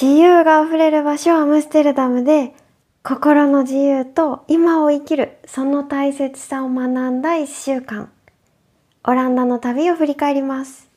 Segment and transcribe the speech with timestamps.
[0.00, 2.54] 自由があふれる場所アムステルダムで
[3.02, 8.10] 心の自由と今を生きるその大切さを学んだ1週間。
[9.04, 10.88] オランダの旅を振り返ります。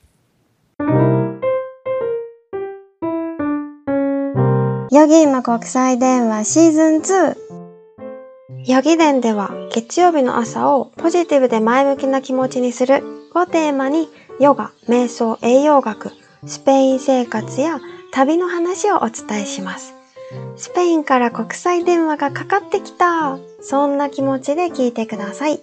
[0.80, 0.86] ヨ
[5.08, 7.36] ギーマ国際電話シーズン2
[8.68, 13.04] ヨギ伝では月曜日の朝をポジティブで前向きな気持ちにする
[13.36, 14.08] をテーマに
[14.40, 16.12] ヨガ、瞑想、栄養学、
[16.46, 17.82] スペイン生活や
[18.14, 19.96] 旅の話をお伝えします。
[20.56, 25.60] スペインから国際電話がかかってきたそんな気持ちで聞いてください。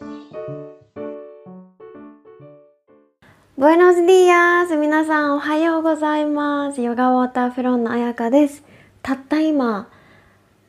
[3.57, 6.83] ブエノスディアス皆さんおはようございます。
[6.83, 8.65] ヨガウォーターフロンのあやかです。
[9.01, 9.89] たった今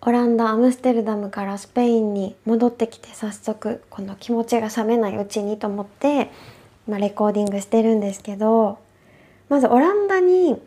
[0.02, 6.30] オランダアムステルダムからスペインに戻ってきて早速この気持ちが冷めないうちにと思って、
[6.88, 8.78] まあ、レコーディングしてるんですけど
[9.50, 10.62] まずオランダに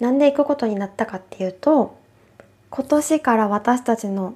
[0.00, 1.96] なんで行くことになったかっていうと
[2.70, 4.34] 今年から私たちの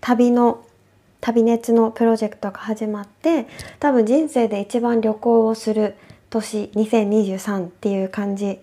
[0.00, 0.64] 旅の
[1.20, 3.46] 旅熱のプロジェクトが始まって
[3.78, 5.96] 多分人生で一番旅行をする
[6.30, 8.60] 年2023っていう感じ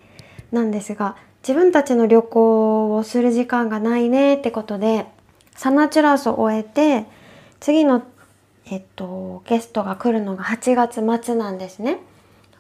[0.52, 5.06] なんですが自分たちの旅行をする時間がないねってことで
[5.56, 7.06] サナチュラスを終えて
[7.60, 8.04] 次の、
[8.66, 12.00] えっと、ゲストが来るのが8月末なんですね。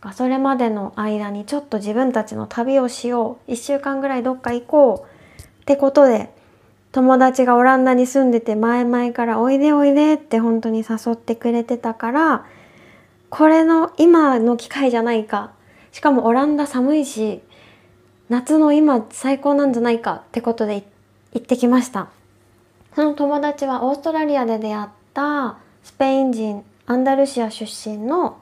[0.07, 3.51] まそれまでの間にちょっと自分たちの旅をしよう。
[3.51, 5.41] 1週間ぐらいどっか行こう。
[5.41, 6.33] ってことで
[6.93, 12.45] 友達がオランダに住んでて前々から「おいでおいで」って本当に誘ってくれてたから
[13.29, 15.51] これの今の機会じゃないか。
[15.91, 17.41] しかもオランダ寒いし
[18.29, 20.87] 夏の今最高なんじゃないかってことで
[21.33, 22.07] 行ってきました。
[22.95, 28.37] その友達はオーストラリアで出会ったスペイン人アンダルシア出身の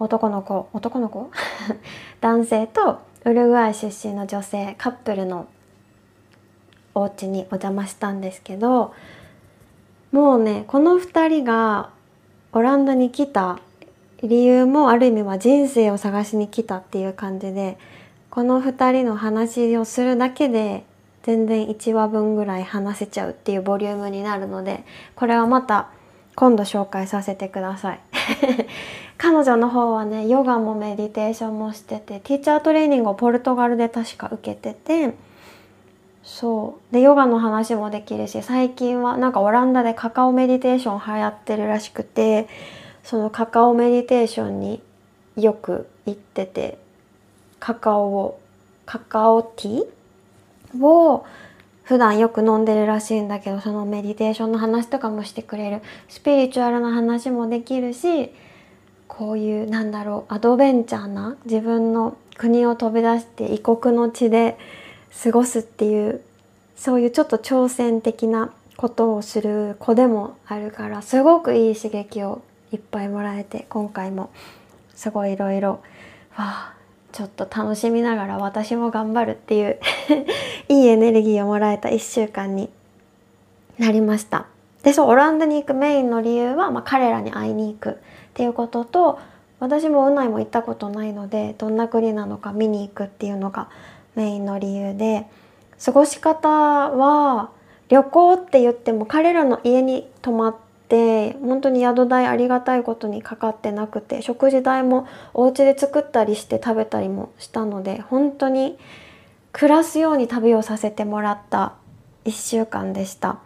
[0.00, 1.30] 男の子男の子？
[2.20, 5.46] 男性とウルグアイ出身の女性カップルの
[6.94, 8.92] お家にお邪魔したんですけど
[10.10, 11.90] もうねこの2人が
[12.52, 13.60] オランダに来た
[14.22, 17.78] 理由もある意味は人生を探しに来たっていう感じで
[18.30, 20.84] この2人の話をするだけで
[21.22, 25.90] 全然1話分ぐらい話せちゃうっていうボリュームになるのでこれはまた
[26.34, 28.00] 今度紹介させてください。
[29.18, 35.14] 彼女の方はねヨガもメディテーションもしててティーチャートレーニングをポルトガルで確か受けてて
[36.22, 36.94] そう。
[36.94, 42.48] でヨガの話もできるし最近はなんかオランダでカカオメディテーション流行ってるらしくて
[43.04, 44.82] そのカカオメディテーションに
[45.36, 46.78] よく行ってて
[47.58, 48.40] カカオを
[48.86, 51.24] カカオティーを
[51.90, 55.82] 普段よく飲んでるらしいんだけどそのメディテーションの話とかもしてくれる。
[56.08, 58.30] スピリチュアルな話もできるし
[59.08, 64.56] こういうなんだろうアドベンチャーな自分の国を飛び出して異国の地で
[65.20, 66.20] 過ごすっていう
[66.76, 72.40] そういうちょっと挑戦的なことをする子でもあるからすごくいい刺激を
[72.70, 74.30] いっぱいもらえて今回も
[74.94, 75.80] すごいいろいろわ
[76.36, 76.79] あ
[77.12, 79.78] ちょっと楽しみながら私も頑張るっていう
[80.68, 82.70] いいエネルギーをもらえた1週間に
[83.78, 84.46] なりました。
[84.82, 87.94] でそうオランダに行くメインの理由は、まあ、彼らに会いに行くっ
[88.32, 89.18] ていうことと
[89.58, 93.68] 私もウナイも行ったことないのでどんな国なのか見に行くっていうのが
[94.14, 95.26] メインの理由で
[95.84, 97.50] 過ごし方は
[97.90, 108.76] 旅行って言っても彼らの家に泊まってて本当に宿代ありがたいことにかかってなくて食事代もお家で作ったりして食べたりもしたので本当に
[109.52, 111.74] 暮らすように旅をさせてもらった
[112.24, 113.38] 1週間でした。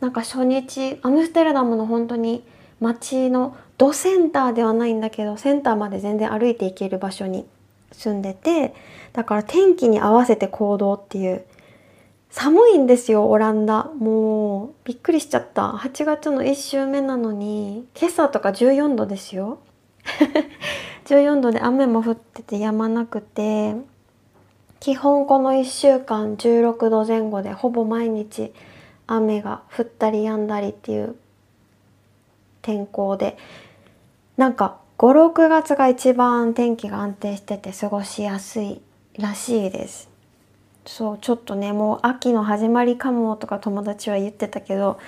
[0.00, 2.44] なんか初日アムステルダムの本当に
[2.80, 7.46] 街のドセンターではないんだけどセンターまで全然歩いていける場所に
[7.92, 8.74] 住んでて
[9.14, 11.44] だから天気に合わせて行動っていう
[12.30, 13.84] 寒いんですよオランダ。
[13.98, 15.70] もうびっくりしちゃった。
[15.70, 19.58] 8月の1週目なのに今朝とか14度ですよ。
[21.06, 23.76] 14度で雨も降ってて止まなくて
[24.80, 28.52] 基本この1週間16度前後でほぼ毎日
[29.06, 31.16] 雨が降ったり止んだりっていう
[32.62, 33.36] 天候で
[34.36, 38.80] なんか56月が一番天気が安定してて過ごしやすい
[39.18, 40.15] らしいです。
[40.86, 44.98] そうちょっとねもう秋の始まりかもとか友達は言ってたけど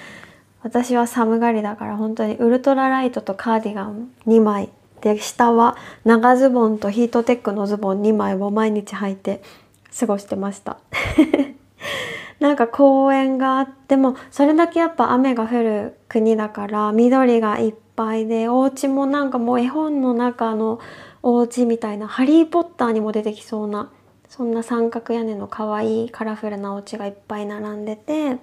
[0.62, 4.70] 私は寒がりだから本当にウルトラライトとカーディガン2枚
[5.00, 9.40] で下は長ズボンとヒートテックのズボン2枚を毎日履いて
[9.98, 10.78] 過ごしてました。
[12.40, 20.78] なんか公園があってもそれだけやっぱ雨が降る国だから緑がいっぱいでお家もなんかもう絵本の中の
[21.22, 23.90] お家みたいな「ハリー・ポッター」にも出てきそうな
[24.38, 28.38] そんな三角屋根の可愛いカラフルなお家がいっぱい並んでて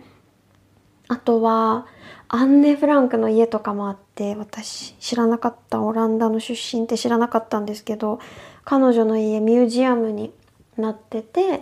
[1.08, 1.88] あとは
[2.28, 8.20] アンネ・フランクの家とかもあって私知らなかったオランダの出身って知らなかったんですけど
[8.66, 10.34] 彼女の家ミュージアムに
[10.76, 11.62] なってて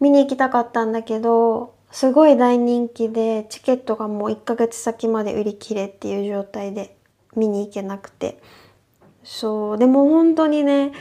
[0.00, 6.96] 見に行きたかったんだけどすごい大人気でチケットがもう1ヶ月先まで売り切れっていう状態で
[7.36, 8.40] 見に行けなくて。
[9.26, 10.92] そうでも本当にね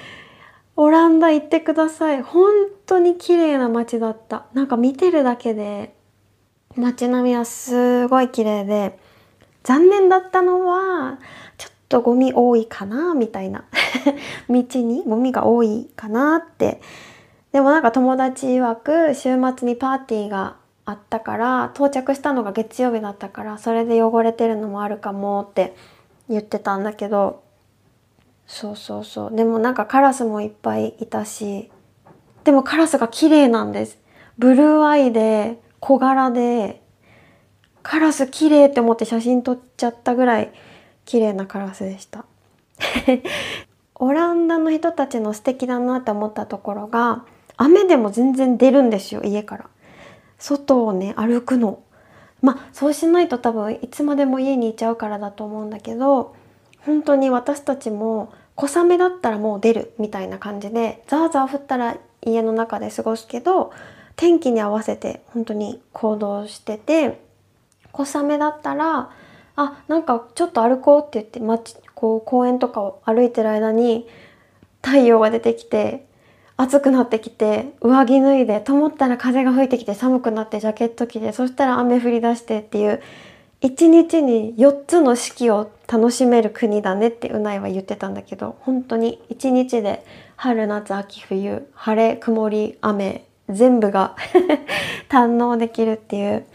[0.76, 2.22] オランダ行ってください。
[2.22, 2.52] 本
[2.86, 4.46] 当に綺麗な街だった。
[4.54, 5.96] なんか見てるだけで
[6.76, 8.98] 街並みはすごい綺麗で
[9.64, 11.20] 残念だったのは
[11.58, 13.66] ちょっとゴミ多いかなみたいな。
[14.50, 16.82] 道にゴミが多いかなって。
[17.52, 20.56] でもなんか友達曰く週末にパーティーが
[20.86, 25.76] あったから到着したのが月曜日だったからそれで汚れてるのもあるかもって
[26.30, 27.43] 言ってたんだけど
[28.48, 29.36] そうそうそう。
[29.36, 31.72] でもなんかカラスもいっぱいいたし
[32.44, 33.98] でもカラスが綺麗なんです。
[34.38, 36.82] ブルーアイで小柄で
[37.84, 40.52] カラス綺麗って思って写真撮っちゃったぐらい
[41.06, 42.26] 綺麗なカラスでした。
[43.96, 47.24] オランダの人たちの素敵だなって思ったところが
[47.56, 49.66] 雨でも全然出るんですよ家から。
[50.38, 51.80] 外をね歩くの。
[52.42, 56.36] まあそうしないと多分いつまでも家にいちゃうからだと思うんだけど
[56.86, 63.72] 本当に私たちも小雨だったらもう出るみたいな感じでザーザー降ったら家の中で過ごすけど
[64.16, 67.20] 天気に合わせて本当に行動してて
[67.92, 69.12] 小雨だったら
[69.56, 74.08] あなんかちょっと歩こうって言って街こう公園とかを歩いてる間に
[74.82, 76.06] 太陽が出てきて
[76.58, 83.02] 暑くなってきて上着脱いでと思ったら風が吹いてきて寒くなってジャケット着てそしたら雨降り出してっていう
[83.64, 90.06] 一日に4つの四季を楽しめる国だねってうないは言ってたんだけど本当に一日で
[90.36, 94.18] 春夏秋冬晴れ曇り雨全部が
[95.08, 96.46] 堪能できるっていう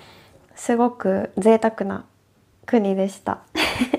[0.55, 2.05] すごく贅沢な
[2.67, 3.39] 国でした。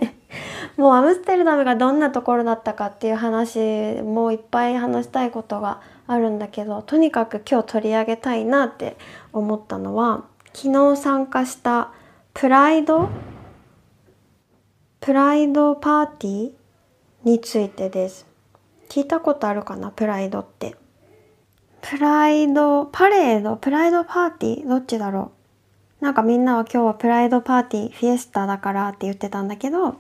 [0.77, 8.95] もうアムステルダムがどんなところだったかっていう話もういっぱい話したいことがあるんだけどとにかく今日取り上げたいなって
[9.33, 10.23] 思ったのは
[10.53, 11.91] 昨日参加した
[12.39, 13.09] プライド？
[15.01, 16.53] プライドパーティー
[17.25, 18.25] についてです。
[18.87, 19.91] 聞いたことあるかな？
[19.91, 20.77] プライドって。
[21.81, 24.69] プライド、パレード、プライドパーティー？
[24.69, 25.33] どっちだろ
[26.01, 26.05] う？
[26.05, 29.97] なんかみんなは今日はプライドパーティー、フィエスタだからって言ってたんだけど、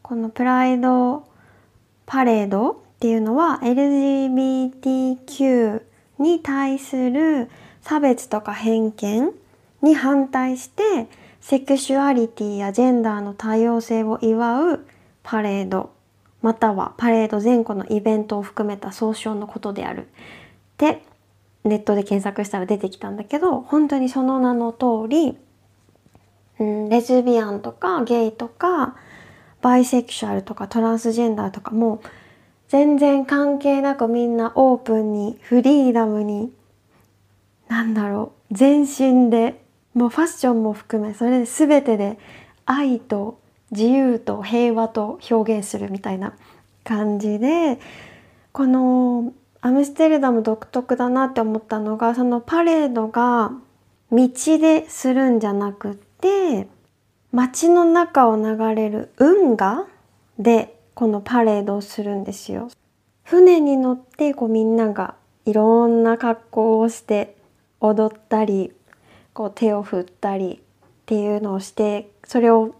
[0.00, 1.28] このプライド
[2.06, 5.82] パレードっていうのは LGBTQ
[6.18, 7.50] に対する
[7.82, 9.32] 差別とか偏見
[9.82, 11.08] に反対して
[11.44, 14.86] セクシュアリティやジェンダーの多様性を祝う
[15.22, 15.92] パレード
[16.40, 20.04] またはパレード前後のイベントを含めた総称のことである。
[20.04, 20.06] っ
[20.78, 21.02] て
[21.62, 25.36] ネットで検索したら出てきたんだけど本当にその名の通り、
[26.60, 28.96] うん、レズビアンとかゲイとか
[29.60, 32.00] バイセクシュアルとかトランスジェンダーとかも
[32.68, 36.50] 全然関係なくみんなオープンにフリーダムに
[37.68, 39.62] なんだろう全身で
[39.94, 42.18] もうファッションも含めそれで全てで
[42.66, 43.38] 愛と
[43.70, 46.34] 自由と平和と表現するみたいな
[46.84, 47.78] 感じで
[48.52, 53.52] このアムステルダム独特だなって思ったのがそのパレードが
[54.12, 56.68] 道でするんじゃなくって
[57.32, 59.86] 街の中を流れる運河
[60.38, 62.68] でこのパレードをするんですよ。
[63.24, 65.14] 船に乗ってこうみんなが
[65.46, 67.36] いろんな格好をして
[67.80, 68.72] 踊ったり
[69.34, 70.58] こう手を振ったりっ
[71.06, 72.74] ていうのをしてそれを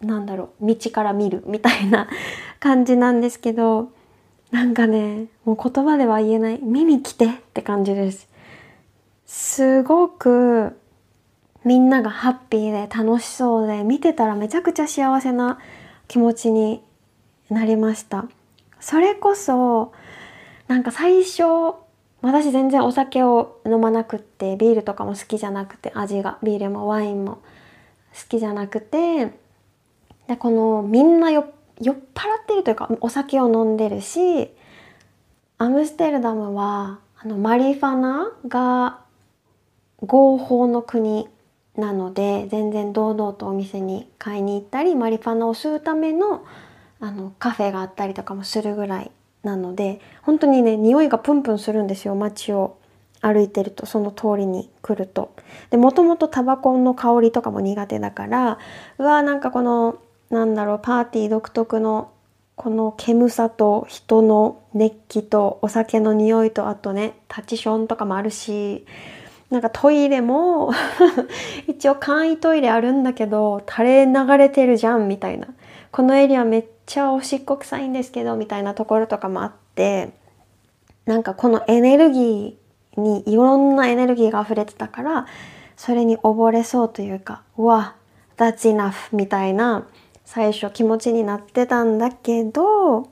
[0.00, 2.08] なんだろう道から見るみたいな
[2.60, 3.90] 感じなんですけど
[4.52, 8.28] なんかねもう言葉では言えない見に来てって感じです。
[9.26, 10.78] すごく
[11.64, 15.58] みんながハッピーで楽しそうで見てたらめちゃくちゃ幸せな
[16.08, 16.82] 気持ちに
[17.48, 18.26] なりました
[18.80, 19.92] それこそ
[20.68, 21.74] なんか最初
[22.24, 27.42] 私全然お酒を飲まなくってビールとかも好きじゃなくて味がビールもワインも
[28.14, 29.26] 好きじゃなくて
[30.26, 31.44] でこのみんな酔っ
[31.82, 31.96] 払っ
[32.46, 34.48] てるというかお酒を飲んでるし
[35.58, 39.00] アムステルダムはあのマリファナが
[40.00, 41.28] 合法の国
[41.76, 46.46] なので全然堂々とお店に買いに行ったりマリファナを吸うための
[47.00, 49.10] あのカフェがあったりとかもするぐらい
[49.44, 52.76] なので本当にね匂いがプンプンするんですよ街を
[53.20, 55.32] 歩いてるとその通りに来ると。
[55.70, 58.58] でもともとタバコの香りとかも苦手だから
[58.98, 59.98] うわーなんかこの
[60.30, 62.10] なんだろうパーティー独特の
[62.56, 68.86] この煙さと人の熱気とお酒の匂いとあとねタチションとかもあるし
[69.50, 70.72] なんかトイレも
[71.66, 75.48] 一応簡易トイレあるんだけど垂れ流れてるじゃんみたいな
[75.90, 80.10] このエリアめっちゃおしっこ臭いんですけどみたいなところとかもあって
[81.06, 85.26] なんかこのエネルギーにいろんなエネルギーが溢れてたから
[85.76, 87.96] それに溺れそうというかうわ
[88.36, 89.86] that's enough みたいな
[90.24, 93.08] 最初気持ちになってたんだけど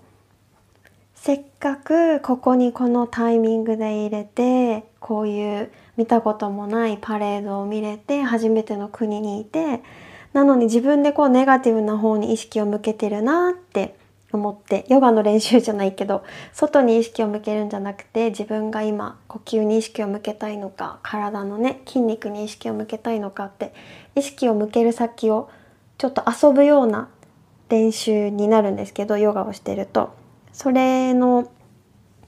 [1.14, 9.82] せっかくここにこのタイミングで入れてこういう見たこともないパレードを見れて初めての国にいて
[10.32, 13.96] なのに自分でこうネガティブな方に意識を向けてるなって
[14.32, 23.74] 思ってヨガの練習じゃないけど外に意識を向けるんじゃなくて自分が今呼吸に意識を向けたいのか体のね筋肉に意識を向けたいのかって
[24.14, 25.50] 意識を向ける先を
[25.98, 27.08] ちょっと遊ぶような
[27.68, 30.14] 練習になるんですけどヨガをしてると。
[30.52, 31.50] それの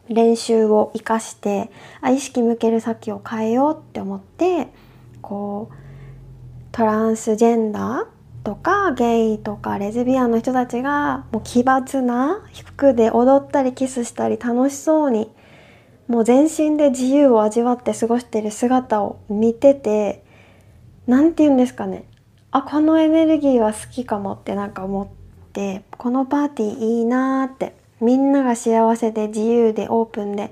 [0.09, 1.71] 練習を生かして
[2.01, 4.69] あ意識向ける先を変えようって思って
[5.21, 5.84] こう
[6.75, 8.07] トランスジェンダー
[8.43, 15.31] とかゲイとかレズビアンの人たちがもう奇抜な服で踊ったりキスしたり楽しそうに
[16.09, 20.25] もう全身で自由を味わって過ごしてる姿を見てて
[21.07, 22.07] 何て言うんですかね。
[22.51, 25.09] あこのエネルギーは好きかもってなんか思っ
[25.53, 30.51] てこのパーティーいいなーってみんなが幸せで自由でオープンで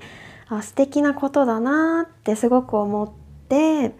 [0.48, 3.10] あ素敵なことだなーってすごく思っ
[3.48, 3.92] て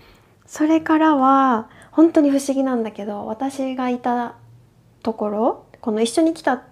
[0.46, 4.34] それからは本当に不思議なんだけど私がいた
[5.02, 6.64] ところこの一緒に来た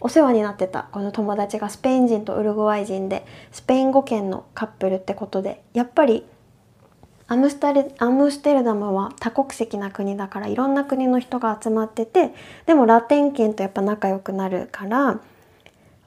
[0.00, 6.24] お世話になってたこの友達がスペイン人とウルグアイ人でスペイン語圏のカップルってことでやっぱり
[7.28, 12.34] アムスタルアムステルダムは多国籍な国だからいろんな国の人が集まってて
[12.66, 15.20] でもラテン圏とやっぱ仲良くなるから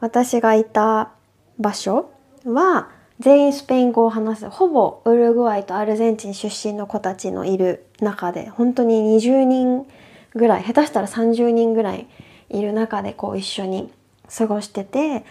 [0.01, 1.11] 私がいた
[1.57, 2.11] 場所
[2.45, 2.89] は
[3.19, 9.85] 全員スペイン語を話すほぼウルグアイとアルゼンチン出身の子たちのいる中で本当に20人
[10.33, 12.07] ぐらい下手したら30人ぐらい
[12.49, 13.91] いる中でこう一緒に
[14.35, 15.23] 過ごしてて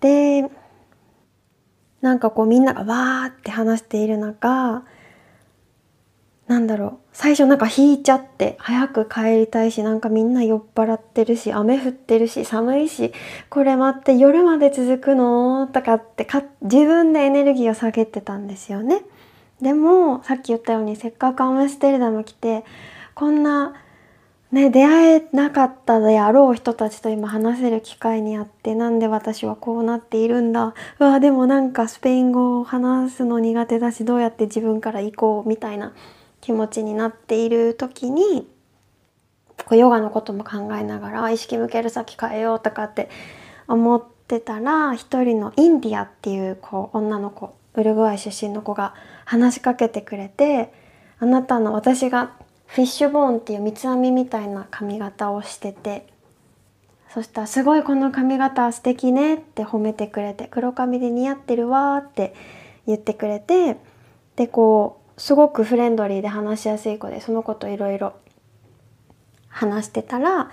[0.00, 0.50] で
[2.00, 4.84] なんかこうみんながわーって話している中
[6.46, 6.98] なんだろう。
[7.12, 13.12] 最初なんか引いちゃって早く帰りたいしなんかみんな酔っ払ってるし雨降ってるし寒いし
[13.48, 19.02] これ待って夜まで続くのとかってか自分でエネルギーを下げてたんですよね。
[19.60, 22.64] でもさっき言ったようにせっかくアムステルダム来て
[23.14, 23.74] こんな
[24.52, 30.74] ね出会えなかったであろう人たちと今話せる機会にあってなんで私はこうなっているんだ？
[31.00, 35.48] うわでもなんかスペイン語を話すの苦手だしどうやって自分から行こう？
[35.48, 35.92] みたいな。
[36.46, 38.46] 気持ちになっている時に
[39.64, 43.10] こうヨガのことも考えながら意識向ける先変えようとかって
[43.66, 50.72] 思ってたら一人のインディアっていうこう女の子ウルグアイ出身の子が話しかけてくれて
[51.18, 52.30] あなたの私が
[52.66, 56.06] フィッシュボーンっていう三つ編みみたいな髪型をしてて
[57.12, 62.34] そしたら「すごいこの髪型素敵ね」って褒めてくれて「黒髪で似合ってるわ」って
[62.86, 63.78] 言ってくれて
[64.36, 68.14] でこうすごくフレンドリーで話しやすい子でその子といろいろ
[69.48, 70.50] 話してたら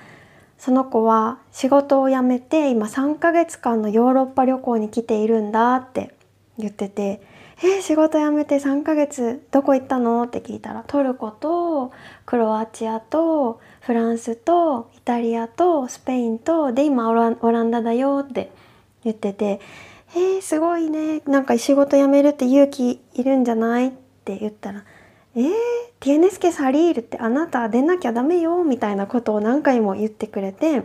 [0.58, 6.16] その子は仕事を辞めて今3ヶ月間のヨーロッパ旅行に来ているんだって
[6.58, 7.22] 言ってて
[7.62, 11.92] 「えー、仕事辞めて3ヶ月どこ行ったの?」って聞いたらトルコと
[12.26, 17.30] クロアチアとフランスとイタリアとスペインとで今オラ
[17.64, 18.52] ンダだよって
[19.04, 19.60] 言ってて
[20.16, 24.84] 「えー、すごいねなんか仕事辞めるって勇気いるんじゃない?」ってって言ったら
[25.36, 25.52] 「えー、
[26.00, 30.84] tienes que salir」ってあなた出なきゃダメよみたいなことを何回も言ってくれて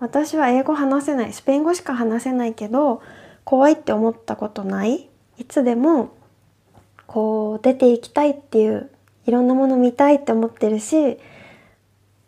[0.00, 3.02] 私は英語話せないスペイン語しか話せないけど
[3.44, 5.10] 怖いって思ったことない？
[5.36, 6.08] いつでも
[7.06, 8.90] こう出ていきたいっていう
[9.26, 11.18] いろんなもの見たいって思ってるし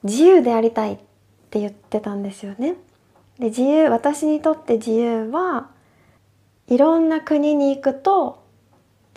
[0.03, 0.99] 自由でありたいっ
[1.51, 2.75] て言ってたんですよね。
[3.39, 5.69] で自由私にとって自由は
[6.69, 8.43] いろんな国に行くと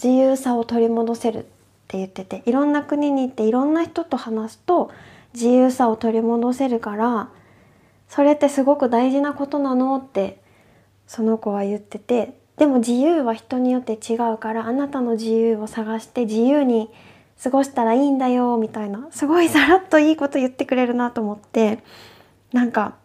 [0.01, 1.41] 自由さを取り戻せるっ
[1.87, 4.91] て言ってていろんな国に行っていろんな人と話すと
[5.33, 7.29] 自由さを取り戻せるから
[8.07, 10.39] それってすごく大事なことなのって
[11.07, 16.89] その子は言っててでも自由は人によって違うからあなたの自由を探して自由に
[17.41, 21.79] 過ごしたらいいんだよみたいなすごいさらっといいこと言ってくれるなと思って
[22.51, 22.95] なんか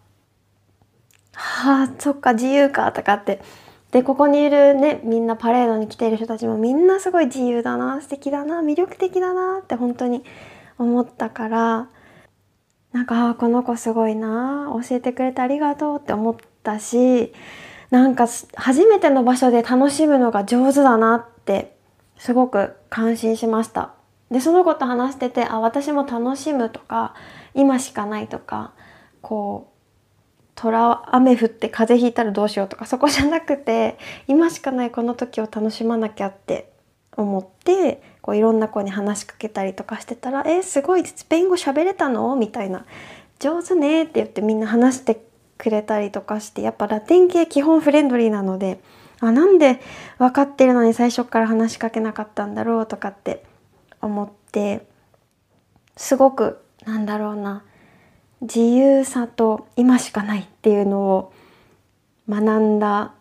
[1.33, 3.41] はあそっか自由かとかって
[3.95, 10.25] でここにいるねみんなパレードに来ている人たちもみんなすごい自由だな素敵だな魅力的だなって本当に
[10.79, 11.89] 思ったから
[12.91, 17.33] なんかあこの子すごいな教えてくれてありがとうって思ったし
[17.91, 21.77] なんか初めての場所で楽しむのが上手だなって
[22.19, 23.93] すごく感心しました。
[24.29, 27.15] でその子と話しててあ私も楽しむとか
[27.55, 28.73] 今しかないとか
[29.23, 29.74] こう
[30.57, 36.71] 虎雨降って風邪ひいたらどうしようとかそこじゃなくて今しかないこの時を楽しまなきゃって
[37.17, 42.85] 思ってこういろんな子に話しかけたりとかしてたら「えすごいスペイン語喋れたの?」みたいな
[43.39, 45.21] 「上手ね」って言ってみんな話して
[45.59, 48.81] くれたりとかしてやっぱラテン系基本フレンドリーなので
[49.21, 49.81] あなんで
[50.19, 53.45] 分かってるのに最初から話しかけなかったんだろうとかって
[54.01, 54.87] 思って
[55.97, 57.63] すごくなんだろうな
[58.45, 61.33] 自由さと今しかないっていうのを
[62.29, 63.13] 学んだ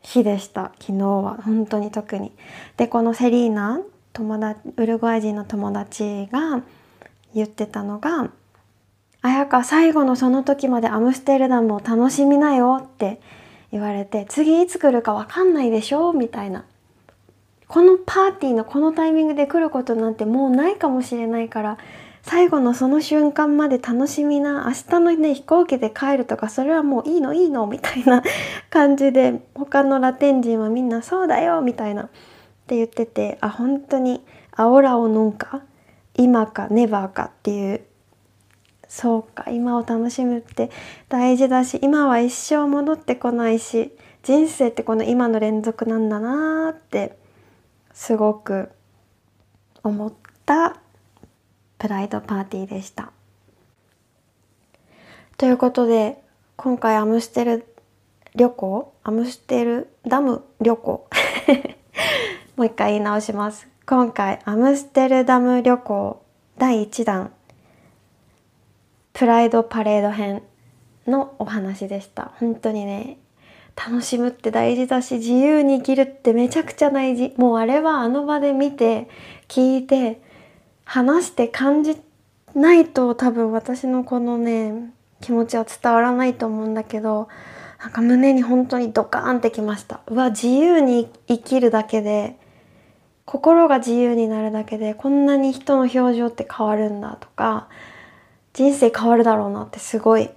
[0.00, 2.32] 日でした昨日は本当に特に。
[2.76, 3.80] でこのセリーナ
[4.12, 6.62] 友達ウルグアイ人の友達が
[7.34, 8.30] 言ってたのが
[9.22, 13.20] 「綾香最後のその時までアムステルダムを楽しみなよ」って
[13.72, 16.64] 言われて「次いつ来るか分かんないでしょ」みたいな。
[17.66, 21.78] このパーティーのこのタイミングで来ることなんてもうないかもしれないから
[22.28, 28.22] 最後のその瞬間まで楽しみな明日のね飛行機で帰るとかそれはもういいのいいのみたいな
[28.68, 32.08] 感じで他のラテン人はみんなそうだよみたいなっ
[32.66, 35.62] て言っててあ本当にアオラを飲んか
[36.16, 37.80] 今かネバーかっていう
[38.88, 40.70] そうか今を楽しむって
[41.08, 47.16] 大事だし今は一生戻ってこないし人生ってこの今の連続なんだなーって
[47.94, 48.68] すごく
[49.82, 50.12] 思っ
[50.44, 50.76] た。
[51.78, 53.12] プライドパーティーでした。
[55.36, 56.20] ということで
[56.56, 57.64] 今回アムステル
[58.34, 61.08] 旅行アムステルダム旅行。
[62.56, 63.68] もう一回言い直します。
[63.86, 66.22] 今回アムステルダム旅行
[66.58, 67.32] 第1弾
[69.12, 70.42] プライドパレード編
[71.06, 72.32] のお話でした。
[72.38, 73.18] 本当にね
[73.74, 77.32] 楽しむって大事だし自由に生きるってめちゃくちゃ大事。
[77.36, 79.08] もうあれはあの場で見て
[79.46, 80.20] 聞いて
[80.88, 82.00] 話して感じ
[82.54, 84.72] ないと多分私のこのね
[85.20, 87.28] 気持ちは伝わらないと思うんだけど
[87.78, 90.00] なんか胸に本当にドカーンってきました。
[90.06, 92.38] うわ自由に生きるだけで
[93.26, 97.68] 心が自由になるだけでこんなに人の表情って変わるんだとか
[98.54, 100.30] 人生変わるだろうなってすごい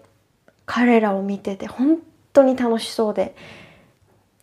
[0.66, 2.00] 彼らを見てて本
[2.34, 3.38] 当に楽しそうで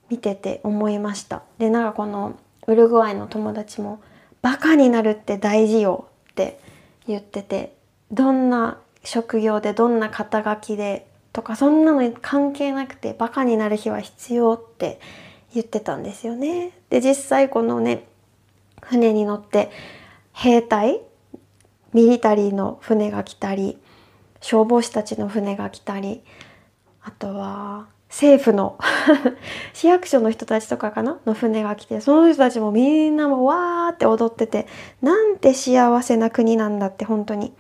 [0.09, 1.43] 見てて思いました。
[1.59, 4.01] でなんかこのウルグアイの友達も
[4.43, 6.61] バカになるって大事よって
[7.07, 7.75] 言ってて
[8.11, 15.01] どんな職業でどんな肩書きでとかそんなの関係なくてバカになる日は必要って
[15.55, 16.73] 言ってたんですよね。
[16.91, 18.05] で実際このね
[18.83, 19.71] 船に乗って
[20.33, 21.01] 兵隊
[21.93, 23.79] ミリタリーの船が来たり
[24.41, 26.23] 消防士たちの船が来たり
[27.03, 28.79] あとは政府の
[29.75, 31.19] 市役所の人たちとかかな？
[31.27, 34.67] の船が来てその人たちもみんなもわーって踊ってて
[35.03, 37.53] なんて幸せな国なんだって本当に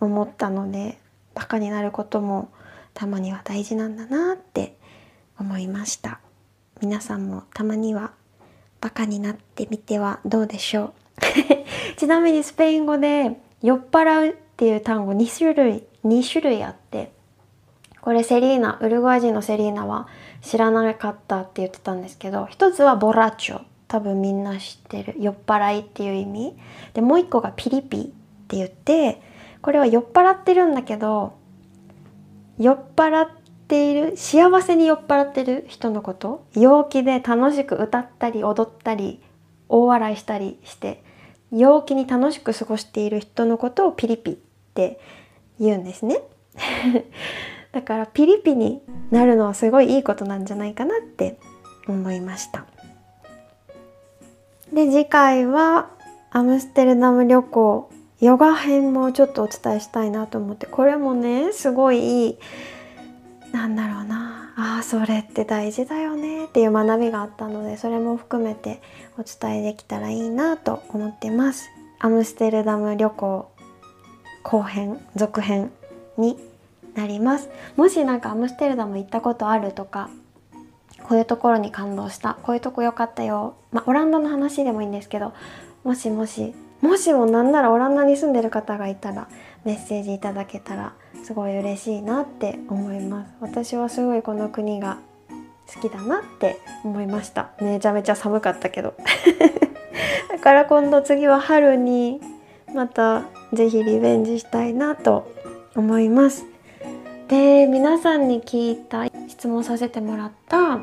[0.00, 0.98] 思ったので
[1.34, 2.50] バカになることも
[2.94, 4.76] たまには大事なんだなって
[5.38, 6.20] 思いました。
[6.80, 8.12] 皆さんもたまには
[8.80, 10.92] バカになってみてはどうでしょう？
[11.98, 17.12] ちなみにスペイン語で酔っ払うっていう単語2種類2種類あって
[18.06, 20.06] これセリーナウルグアイ人のセリーナは
[20.40, 23.62] 知らなかったって言ってたんですけど一つはボラチョ。
[23.88, 25.16] 多分みんな知ってる。
[25.18, 26.56] 酔っ払いっていう意味。
[26.94, 28.02] でもう一個がピリピっ
[28.46, 29.20] て言って
[29.60, 31.36] これは酔っ払ってるんだけど
[32.60, 33.28] 酔っ払っ
[33.66, 36.46] ている幸せに酔っ払ってる人のこと。
[36.54, 39.20] 陽気で楽しく歌ったり踊ったり
[39.68, 41.02] 大笑いしたりして
[41.50, 44.36] 陽気に楽しく過ごしている人のことをピリピっ
[44.74, 45.00] て
[45.58, 46.20] 言うんですね。
[47.76, 51.38] だからピリピになるのはすごいいいことなんじゃないかなって
[51.86, 52.64] 思いました。
[54.72, 55.90] で次回は
[56.30, 57.90] アムステルダム旅行
[58.22, 62.38] ヨガ編もちょっとお伝えしたいなと思ってこれもねすごいいい
[63.52, 68.80] なんだろうなあそれって大事だよねっていう学びがあったのでそれも含めて
[69.18, 71.68] お伝えできたらいいなと思ってます。
[71.98, 73.50] アムステルダム旅行
[74.44, 75.70] 後編続編
[76.16, 76.38] に
[76.96, 77.48] なります。
[77.76, 80.10] もし何かアムステルダム行ったことあるとか
[81.02, 85.34] こういうところに感動したこういうとこ良かったよまあ、オランダの話でもいいんですけど
[85.84, 89.28] もしもしもしもなんならオランダに住んでる方がいたら
[89.64, 93.32] メッセージいただけたらすごい嬉しいなって思います。
[93.40, 94.98] 私はすごいこの国が
[95.74, 97.50] 好きだなって思いました。
[97.60, 98.94] めちゃめちゃ寒かったけど。
[100.30, 102.20] だから今度次は春に
[102.72, 105.32] また是非リベンジしたいなと
[105.74, 106.46] 思います。
[107.28, 110.80] で皆さんに聞いた質問させてもらった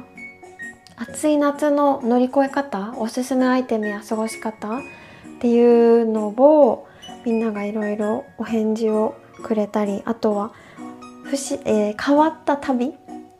[0.97, 4.81] 暑い夏の乗り越え方おすすめアイテムや過ごし方っ
[5.39, 6.87] ていうのを
[7.25, 10.53] みんながいろいろお返事をくれたりあとは
[11.23, 12.93] 不し、えー、変わった旅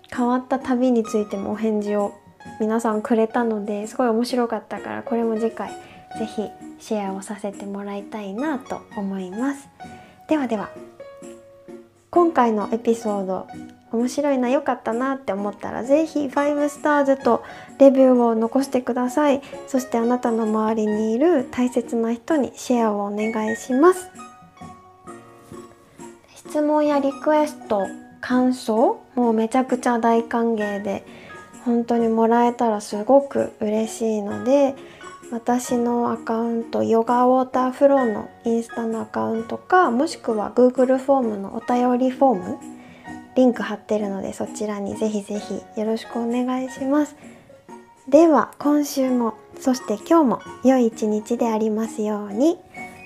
[0.10, 2.13] 変わった旅についてもお返事を
[2.62, 5.72] 皆さんくれたのですごい面白かったからこれも次回
[6.18, 9.70] 是非シェアをさせてもらいたいなと思います。
[10.28, 10.92] ではでは。
[12.13, 13.47] 今回のエピソード
[13.91, 17.43] 面白いな良かったなって思ったら是非5スターズと
[17.80, 19.41] レビューを残してください。
[19.65, 24.12] そしてあなたの周りにいる大切な人にシェアをお願いします。
[26.36, 27.88] 質問やリクエスト
[28.21, 31.04] 感想もうめちゃくちゃ大歓迎で
[31.65, 34.76] 本当にもらえたらすごく嬉しいので
[35.34, 42.58] 私のアカウントヨガウォーターフローのインスタのアカウントかもしくは Google フォームのお便りフォーム
[43.36, 47.15] リンク貼ってるのでそちらにぜひぜひよろしくお願いします。
[48.08, 52.60] では今週もそして今日も良い一日でありますように。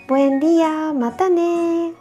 [0.10, 1.94] ボエンディアまたね